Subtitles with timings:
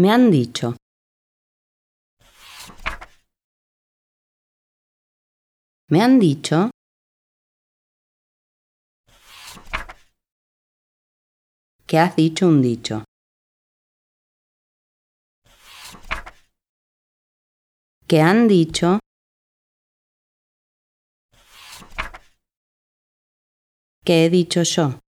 [0.00, 0.76] Me han dicho.
[5.90, 6.70] Me han dicho.
[11.84, 13.02] Que has dicho un dicho.
[18.06, 19.00] Que han dicho.
[24.04, 25.00] Que he dicho yo.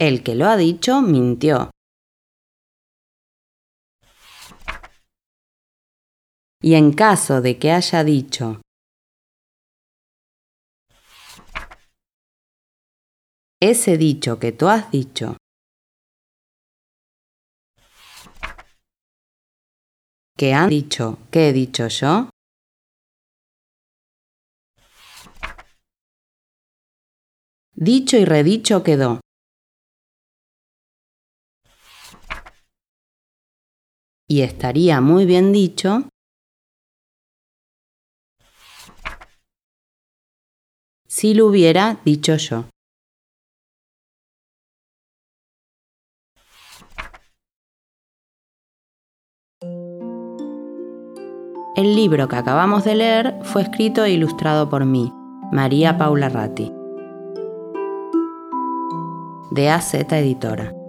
[0.00, 1.70] El que lo ha dicho mintió.
[6.62, 8.62] Y en caso de que haya dicho
[13.60, 15.36] ese dicho que tú has dicho
[20.38, 22.30] que han dicho que he dicho yo
[27.74, 29.20] dicho y redicho quedó.
[34.30, 36.04] Y estaría muy bien dicho
[41.08, 42.66] si lo hubiera dicho yo.
[51.74, 55.12] El libro que acabamos de leer fue escrito e ilustrado por mí,
[55.50, 56.70] María Paula Ratti,
[59.50, 60.79] de AZ Editora.